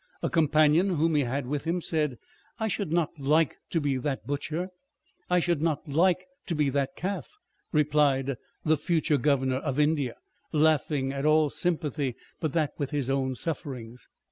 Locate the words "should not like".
2.69-3.57, 5.39-6.25